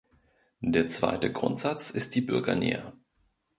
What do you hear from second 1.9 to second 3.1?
ist die Bürgernähe.